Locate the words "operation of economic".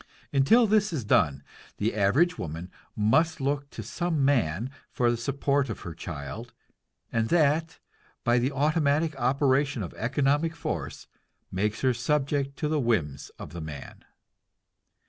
9.19-10.55